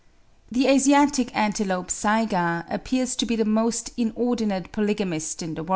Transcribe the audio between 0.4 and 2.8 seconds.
The Asiatic Antilope saiga